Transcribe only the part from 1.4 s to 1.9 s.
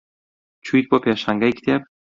کتێب؟